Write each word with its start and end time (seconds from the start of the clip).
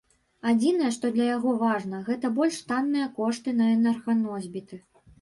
Адзінае, 0.51 0.89
што 0.95 1.11
для 1.17 1.27
яго 1.35 1.53
важна, 1.65 2.01
гэта 2.09 2.33
больш 2.41 2.59
танныя 2.75 3.13
кошты 3.23 3.49
на 3.63 3.73
энерганосьбіты. 3.79 4.87